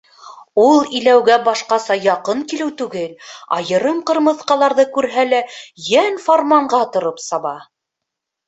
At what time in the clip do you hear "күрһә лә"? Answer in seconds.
4.97-5.43